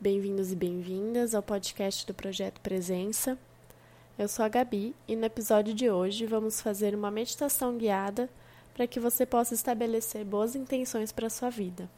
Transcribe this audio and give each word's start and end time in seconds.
Bem-vindos 0.00 0.52
e 0.52 0.56
bem-vindas 0.56 1.34
ao 1.34 1.42
podcast 1.42 2.04
do 2.04 2.12
Projeto 2.12 2.60
Presença. 2.60 3.38
Eu 4.18 4.28
sou 4.28 4.44
a 4.44 4.48
Gabi 4.48 4.94
e 5.08 5.16
no 5.16 5.24
episódio 5.24 5.72
de 5.72 5.88
hoje 5.88 6.26
vamos 6.26 6.60
fazer 6.60 6.94
uma 6.94 7.10
meditação 7.10 7.78
guiada 7.78 8.28
para 8.74 8.86
que 8.86 9.00
você 9.00 9.24
possa 9.24 9.54
estabelecer 9.54 10.24
boas 10.24 10.54
intenções 10.54 11.10
para 11.10 11.28
a 11.28 11.30
sua 11.30 11.48
vida. 11.48 11.88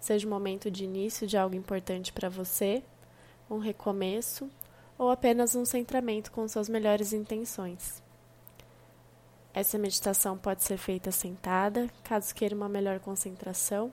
Seja 0.00 0.26
um 0.26 0.30
momento 0.30 0.70
de 0.70 0.84
início 0.84 1.26
de 1.26 1.36
algo 1.36 1.54
importante 1.54 2.12
para 2.12 2.28
você, 2.28 2.82
um 3.50 3.58
recomeço 3.58 4.48
ou 4.96 5.10
apenas 5.10 5.54
um 5.54 5.64
centramento 5.64 6.30
com 6.32 6.48
suas 6.48 6.68
melhores 6.68 7.12
intenções. 7.12 8.02
Essa 9.52 9.76
meditação 9.76 10.38
pode 10.38 10.62
ser 10.62 10.78
feita 10.78 11.10
sentada, 11.10 11.90
caso 12.04 12.34
queira 12.34 12.54
uma 12.54 12.68
melhor 12.68 13.00
concentração, 13.00 13.92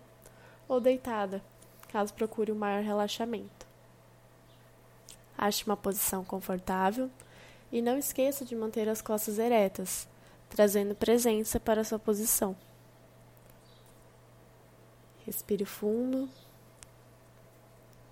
ou 0.68 0.80
deitada, 0.80 1.44
caso 1.92 2.14
procure 2.14 2.52
um 2.52 2.56
maior 2.56 2.84
relaxamento. 2.84 3.68
Ache 5.38 5.66
uma 5.66 5.78
posição 5.78 6.24
confortável 6.24 7.10
e 7.72 7.82
não 7.82 7.98
esqueça 7.98 8.46
de 8.46 8.56
manter 8.56 8.88
as 8.90 9.02
costas 9.02 9.38
eretas, 9.38 10.08
trazendo 10.50 10.96
presença 10.96 11.60
para 11.60 11.84
sua 11.84 12.00
posição. 12.00 12.56
Respire 15.26 15.66
fundo, 15.66 16.30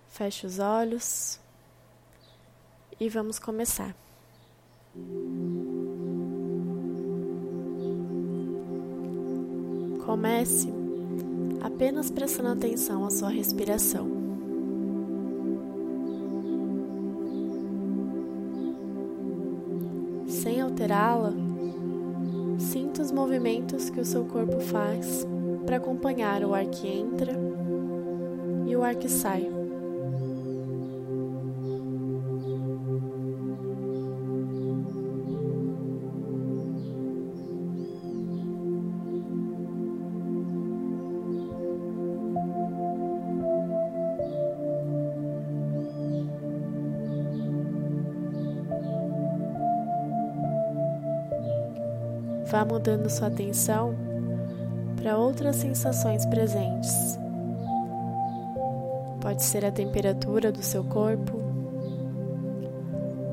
feche 0.10 0.46
os 0.46 0.60
olhos 0.60 1.40
e 3.00 3.10
vamos 3.10 3.40
começar. 3.40 3.96
Comece 10.06 10.77
apenas 11.62 12.10
prestando 12.10 12.50
atenção 12.50 13.06
à 13.06 13.10
sua 13.10 13.30
respiração. 13.30 14.08
Sem 20.28 20.62
alterá-la, 20.62 21.34
sinta 22.60 23.02
os 23.02 23.12
movimentos 23.12 23.90
que 23.90 24.00
o 24.00 24.06
seu 24.06 24.26
corpo 24.26 24.60
faz 24.60 25.26
para 25.66 25.78
acompanhar 25.78 26.44
o 26.44 26.54
ar 26.54 26.66
que 26.66 26.88
entra 26.88 27.34
e 28.66 28.76
o 28.76 28.84
ar 28.84 28.96
que 28.96 29.10
sai. 29.10 29.67
Mudando 52.68 53.10
sua 53.10 53.28
atenção 53.28 53.96
para 54.96 55.18
outras 55.18 55.56
sensações 55.56 56.26
presentes. 56.26 57.18
Pode 59.22 59.44
ser 59.44 59.66
a 59.66 59.72
temperatura 59.72 60.52
do 60.52 60.62
seu 60.62 60.84
corpo, 60.84 61.40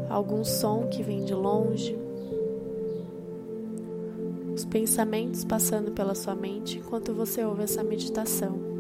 algum 0.09 0.45
som 0.45 0.87
que 0.87 1.03
vem 1.03 1.25
de 1.25 1.35
longe, 1.35 1.99
os 4.55 4.65
pensamentos 4.65 5.45
passando 5.45 5.91
pela 5.91 6.15
sua 6.15 6.35
mente 6.35 6.79
enquanto 6.79 7.13
você 7.13 7.45
ouve 7.45 7.65
essa 7.65 7.83
meditação. 7.83 8.75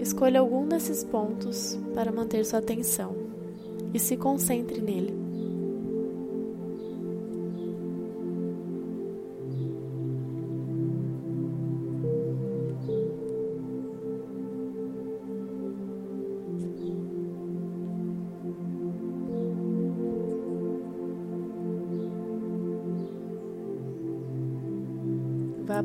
Escolha 0.00 0.40
algum 0.40 0.66
desses 0.66 1.04
pontos 1.04 1.78
para 1.94 2.10
manter 2.10 2.44
sua 2.44 2.58
atenção 2.58 3.14
e 3.92 3.98
se 3.98 4.16
concentre 4.16 4.80
nele. 4.80 5.19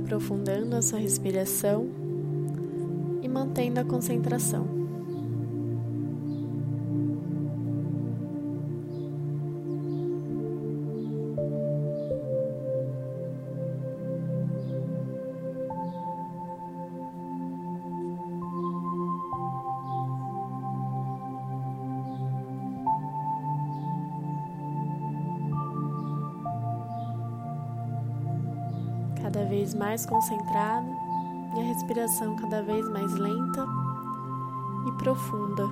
Aprofundando 0.05 0.75
a 0.75 0.83
sua 0.83 0.99
respiração 0.99 1.89
e 3.23 3.27
mantendo 3.27 3.79
a 3.79 3.83
concentração. 3.83 4.84
Vez 29.65 29.73
mais 29.73 30.05
concentrado 30.05 30.87
e 31.55 31.59
a 31.59 31.63
respiração 31.63 32.35
cada 32.35 32.61
vez 32.61 32.87
mais 32.89 33.11
lenta 33.15 33.65
e 34.87 34.91
profunda. 34.91 35.63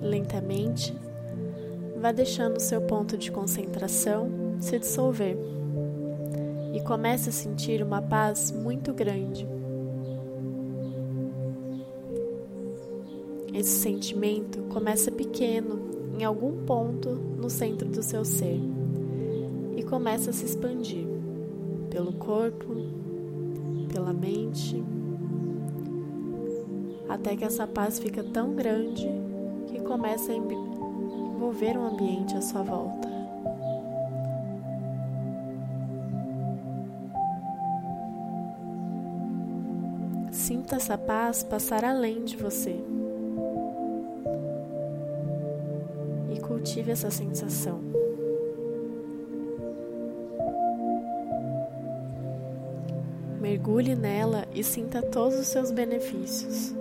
Lentamente, 0.00 0.96
vá 2.00 2.12
deixando 2.12 2.56
o 2.56 2.60
seu 2.60 2.80
ponto 2.80 3.18
de 3.18 3.30
concentração 3.30 4.56
se 4.58 4.78
dissolver 4.78 5.36
e 6.72 6.80
comece 6.80 7.28
a 7.28 7.32
sentir 7.32 7.82
uma 7.82 8.00
paz 8.00 8.50
muito 8.50 8.94
grande. 8.94 9.46
Esse 13.52 13.80
sentimento 13.80 14.62
começa 14.70 15.10
pequeno, 15.10 15.90
em 16.18 16.24
algum 16.24 16.64
ponto 16.64 17.10
no 17.10 17.50
centro 17.50 17.88
do 17.88 18.02
seu 18.02 18.24
ser, 18.24 18.60
e 19.76 19.82
começa 19.82 20.30
a 20.30 20.32
se 20.32 20.46
expandir 20.46 21.06
pelo 21.90 22.12
corpo, 22.14 22.74
pela 23.92 24.14
mente, 24.14 24.82
até 27.08 27.36
que 27.36 27.44
essa 27.44 27.66
paz 27.66 27.98
fica 27.98 28.22
tão 28.22 28.54
grande 28.54 29.06
que 29.66 29.80
começa 29.80 30.32
a 30.32 30.34
envolver 31.40 31.74
o 31.78 31.86
ambiente 31.86 32.36
à 32.36 32.42
sua 32.42 32.62
volta. 32.62 33.08
Sinta 40.30 40.76
essa 40.76 40.98
paz 40.98 41.42
passar 41.42 41.82
além 41.82 42.24
de 42.24 42.36
você. 42.36 42.78
E 46.30 46.38
cultive 46.40 46.92
essa 46.92 47.10
sensação. 47.10 47.80
Mergulhe 53.40 53.96
nela 53.96 54.46
e 54.54 54.62
sinta 54.62 55.00
todos 55.00 55.38
os 55.38 55.46
seus 55.46 55.70
benefícios. 55.70 56.79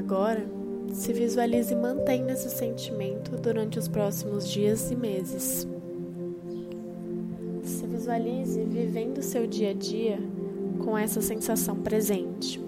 Agora, 0.00 0.42
se 0.94 1.12
visualize 1.12 1.74
mantendo 1.74 2.30
esse 2.32 2.48
sentimento 2.48 3.32
durante 3.32 3.78
os 3.78 3.86
próximos 3.86 4.48
dias 4.48 4.90
e 4.90 4.96
meses. 4.96 5.68
Se 7.62 7.86
visualize 7.86 8.64
vivendo 8.64 9.20
seu 9.20 9.46
dia 9.46 9.70
a 9.70 9.74
dia 9.74 10.18
com 10.82 10.96
essa 10.96 11.20
sensação 11.20 11.76
presente. 11.76 12.58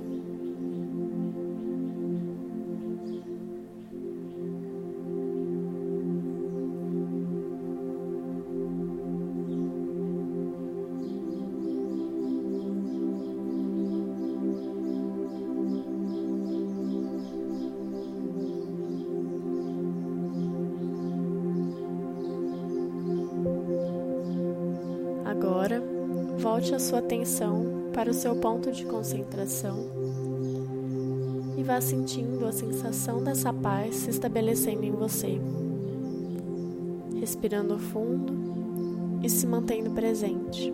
Volte 26.63 26.77
a 26.77 26.79
sua 26.79 27.01
atenção 27.01 27.91
para 27.93 28.09
o 28.09 28.15
seu 28.15 28.37
ponto 28.37 28.71
de 28.71 28.87
concentração 28.87 29.85
e 31.59 31.63
vá 31.65 31.81
sentindo 31.81 32.47
a 32.47 32.53
sensação 32.53 33.21
dessa 33.21 33.53
paz 33.53 33.97
se 33.97 34.11
estabelecendo 34.11 34.85
em 34.85 34.93
você. 34.93 35.41
Respirando 37.19 37.81
fundo 37.81 38.33
e 39.25 39.29
se 39.29 39.45
mantendo 39.45 39.91
presente. 39.91 40.73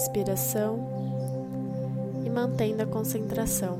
Respiração 0.00 0.88
e 2.24 2.30
mantendo 2.30 2.82
a 2.82 2.86
concentração. 2.86 3.78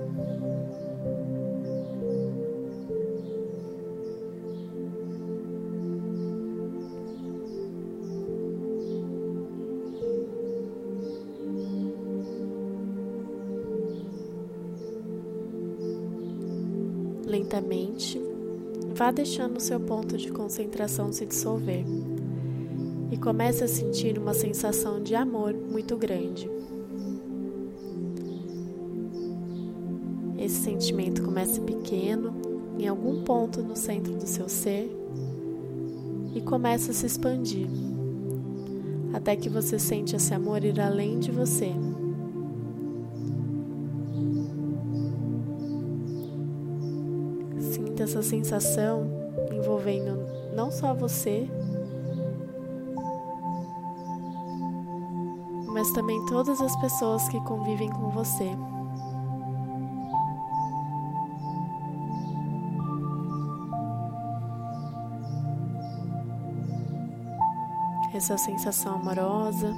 Lentamente, 17.24 18.20
vá 18.94 19.10
deixando 19.10 19.56
o 19.56 19.60
seu 19.60 19.80
ponto 19.80 20.18
de 20.18 20.30
concentração 20.30 21.10
se 21.12 21.24
dissolver 21.24 21.86
comece 23.20 23.62
a 23.62 23.68
sentir 23.68 24.18
uma 24.18 24.32
sensação 24.32 25.02
de 25.02 25.14
amor 25.14 25.54
muito 25.54 25.96
grande. 25.96 26.50
Esse 30.38 30.62
sentimento 30.62 31.22
começa 31.22 31.60
pequeno, 31.60 32.32
em 32.78 32.88
algum 32.88 33.22
ponto 33.22 33.62
no 33.62 33.76
centro 33.76 34.14
do 34.14 34.26
seu 34.26 34.48
ser, 34.48 34.90
e 36.34 36.40
começa 36.40 36.92
a 36.92 36.94
se 36.94 37.04
expandir, 37.04 37.68
até 39.12 39.36
que 39.36 39.50
você 39.50 39.78
sente 39.78 40.16
esse 40.16 40.32
amor 40.32 40.64
ir 40.64 40.80
além 40.80 41.18
de 41.18 41.30
você. 41.30 41.72
Sinta 47.58 48.04
essa 48.04 48.22
sensação 48.22 49.06
envolvendo 49.52 50.18
não 50.56 50.70
só 50.70 50.94
você, 50.94 51.46
mas 55.72 55.90
também 55.92 56.24
todas 56.26 56.60
as 56.60 56.74
pessoas 56.76 57.28
que 57.28 57.40
convivem 57.40 57.90
com 57.90 58.10
você. 58.10 58.50
Essa 68.12 68.36
sensação 68.36 68.96
amorosa 68.96 69.72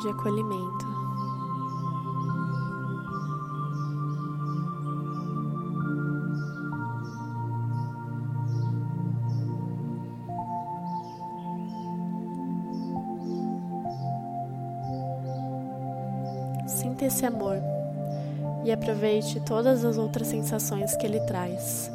de 0.00 0.08
acolhimento. 0.08 0.89
Sinta 17.00 17.14
esse 17.14 17.24
amor 17.24 17.56
e 18.62 18.70
aproveite 18.70 19.40
todas 19.46 19.86
as 19.86 19.96
outras 19.96 20.26
sensações 20.26 20.94
que 20.96 21.06
ele 21.06 21.18
traz. 21.20 21.90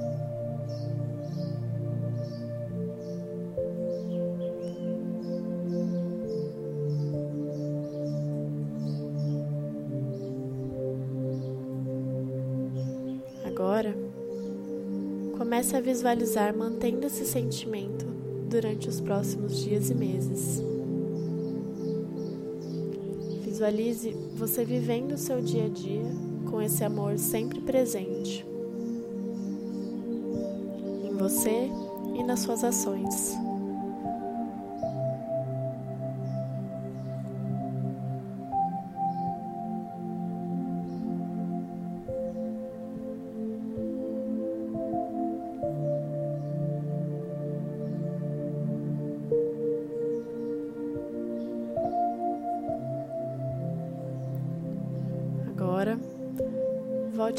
Agora, 13.45 13.95
comece 15.37 15.75
a 15.75 15.81
visualizar 15.81 16.55
mantendo 16.57 17.05
esse 17.05 17.27
sentimento 17.27 18.07
durante 18.49 18.89
os 18.89 18.99
próximos 18.99 19.63
dias 19.63 19.91
e 19.91 19.93
meses. 19.93 20.74
Visualize 23.65 24.11
você 24.35 24.63
vivendo 24.63 25.13
o 25.13 25.17
seu 25.17 25.41
dia 25.41 25.65
a 25.65 25.69
dia 25.69 26.03
com 26.51 26.61
esse 26.61 26.83
amor 26.83 27.17
sempre 27.17 27.59
presente 27.59 28.45
em 31.03 31.17
você 31.17 31.67
e 32.13 32.23
nas 32.23 32.41
suas 32.41 32.63
ações. 32.63 33.33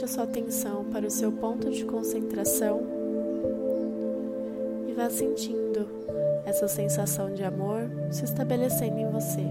A 0.07 0.09
sua 0.09 0.23
atenção 0.23 0.85
para 0.85 1.05
o 1.05 1.11
seu 1.11 1.33
ponto 1.33 1.69
de 1.69 1.85
concentração 1.85 2.81
e 4.87 4.93
vá 4.93 5.11
sentindo 5.11 5.89
essa 6.45 6.69
sensação 6.69 7.35
de 7.35 7.43
amor 7.43 7.91
se 8.13 8.25
estabelecendo 8.25 9.01
em 9.01 9.11
você. 9.11 9.43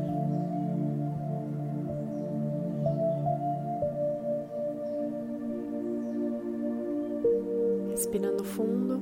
Respirando 7.91 8.45
fundo 8.45 9.01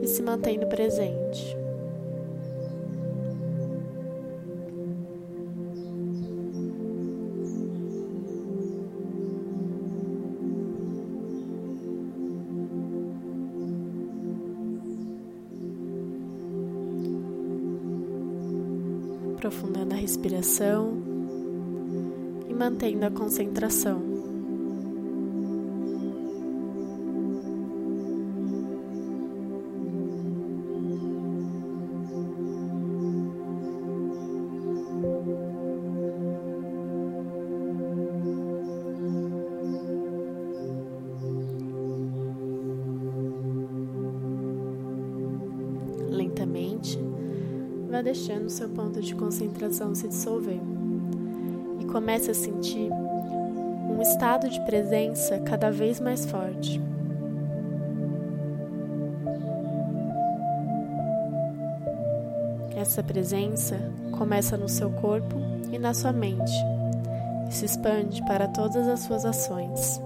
e 0.00 0.06
se 0.06 0.22
mantendo 0.22 0.66
presente. 0.66 1.54
Aprofundando 19.48 19.94
a 19.94 19.96
respiração 19.96 21.02
e 22.48 22.52
mantendo 22.52 23.06
a 23.06 23.10
concentração. 23.10 24.07
Vá 47.98 48.02
deixando 48.02 48.48
seu 48.48 48.68
ponto 48.68 49.00
de 49.00 49.12
concentração 49.12 49.92
se 49.92 50.06
dissolver 50.06 50.60
e 51.80 51.84
comece 51.86 52.30
a 52.30 52.34
sentir 52.34 52.92
um 52.92 54.00
estado 54.00 54.48
de 54.48 54.60
presença 54.60 55.40
cada 55.40 55.68
vez 55.72 55.98
mais 55.98 56.24
forte. 56.24 56.80
Essa 62.76 63.02
presença 63.02 63.76
começa 64.16 64.56
no 64.56 64.68
seu 64.68 64.90
corpo 64.90 65.36
e 65.72 65.76
na 65.76 65.92
sua 65.92 66.12
mente 66.12 66.54
e 67.48 67.52
se 67.52 67.64
expande 67.64 68.24
para 68.26 68.46
todas 68.46 68.86
as 68.86 69.00
suas 69.00 69.24
ações. 69.24 70.00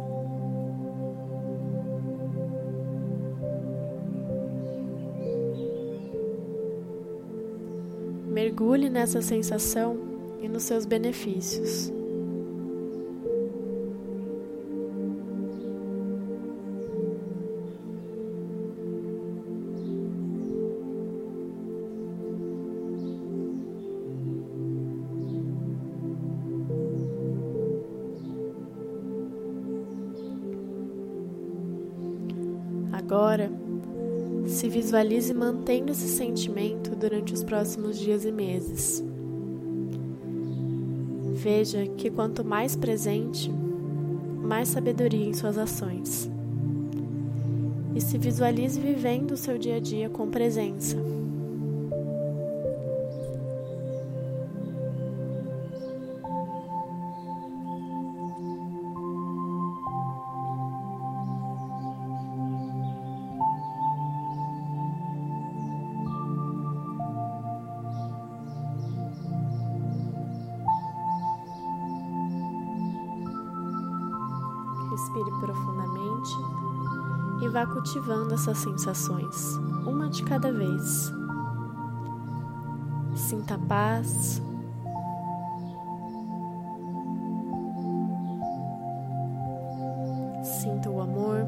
Mergulhe 8.63 8.89
nessa 8.89 9.21
sensação 9.21 9.99
e 10.41 10.49
nos 10.49 10.63
seus 10.63 10.87
benefícios. 10.87 11.93
Visualize 34.93 35.33
mantendo 35.33 35.91
esse 35.91 36.07
sentimento 36.07 36.95
durante 36.95 37.33
os 37.33 37.43
próximos 37.43 37.99
dias 37.99 38.27
e 38.27 38.31
meses. 38.31 39.03
Veja 41.33 41.87
que 41.97 42.11
quanto 42.11 42.45
mais 42.45 42.77
presente, 42.77 43.51
mais 43.51 44.69
sabedoria 44.69 45.25
em 45.25 45.33
suas 45.33 45.57
ações. 45.57 46.31
E 47.95 48.03
se 48.03 48.19
visualize 48.19 48.79
vivendo 48.79 49.31
o 49.31 49.37
seu 49.37 49.57
dia 49.57 49.77
a 49.77 49.81
dia 49.81 50.11
com 50.11 50.29
presença. 50.29 50.99
Respire 75.13 75.31
profundamente 75.41 76.31
e 77.43 77.49
vá 77.49 77.67
cultivando 77.67 78.33
essas 78.33 78.57
sensações, 78.57 79.57
uma 79.87 80.09
de 80.09 80.23
cada 80.23 80.51
vez. 80.51 81.13
Sinta 83.15 83.59
paz. 83.59 84.41
Sinta 90.43 90.89
o 90.89 91.01
amor. 91.03 91.47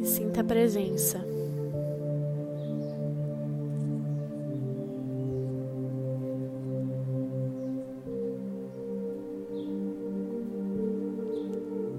E 0.00 0.06
sinta 0.06 0.40
a 0.40 0.44
presença. 0.44 1.29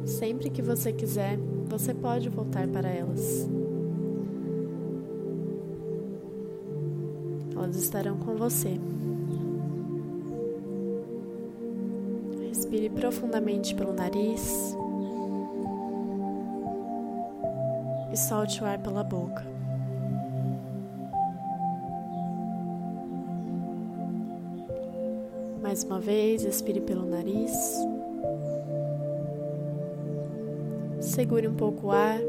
Sempre 0.05 0.50
que 0.50 0.62
você 0.62 0.91
quiser, 0.91 1.38
você 1.65 1.93
pode 1.93 2.29
voltar 2.29 2.67
para 2.67 2.89
elas. 2.89 3.48
Elas 7.53 7.75
estarão 7.75 8.17
com 8.17 8.36
você. 8.36 8.79
Respire 12.48 12.89
profundamente 12.89 13.74
pelo 13.75 13.93
nariz 13.93 14.75
e 18.12 18.17
solte 18.17 18.62
o 18.62 18.65
ar 18.65 18.79
pela 18.79 19.03
boca. 19.03 19.46
Mais 25.62 25.84
uma 25.84 26.00
vez, 26.00 26.43
expire 26.43 26.81
pelo 26.81 27.05
nariz. 27.05 27.90
Segure 31.12 31.46
um 31.46 31.53
pouco 31.53 31.88
o 31.88 31.91
ar 31.91 32.22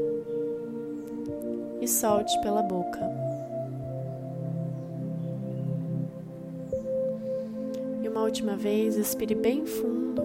e 1.79 1.87
solte 1.87 2.37
pela 2.41 2.61
boca. 2.61 2.99
E 8.01 8.09
uma 8.09 8.23
última 8.23 8.57
vez, 8.57 8.97
expire 8.97 9.35
bem 9.35 9.65
fundo 9.65 10.21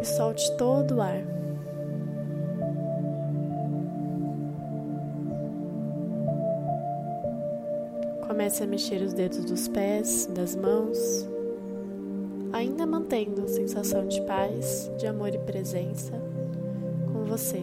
e 0.00 0.04
solte 0.04 0.56
todo 0.56 0.96
o 0.96 1.00
ar. 1.02 1.24
Comece 8.24 8.62
a 8.62 8.66
mexer 8.68 9.02
os 9.02 9.12
dedos 9.12 9.44
dos 9.44 9.66
pés, 9.66 10.26
das 10.26 10.54
mãos 10.54 11.31
ainda 12.62 12.86
mantendo 12.86 13.42
a 13.42 13.48
sensação 13.48 14.06
de 14.06 14.20
paz, 14.22 14.90
de 14.96 15.06
amor 15.06 15.34
e 15.34 15.38
presença 15.38 16.12
com 17.12 17.24
você. 17.24 17.60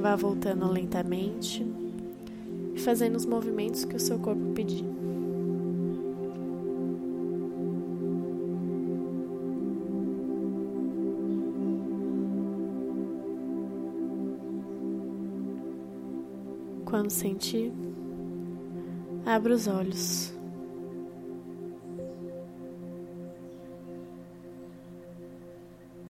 Vá 0.00 0.16
voltando 0.16 0.70
lentamente 0.70 1.66
e 2.74 2.80
fazendo 2.80 3.16
os 3.16 3.26
movimentos 3.26 3.84
que 3.84 3.96
o 3.96 4.00
seu 4.00 4.18
corpo 4.18 4.52
pedir. 4.54 4.97
Quando 16.88 17.10
sentir, 17.10 17.70
abra 19.26 19.52
os 19.52 19.66
olhos. 19.68 20.32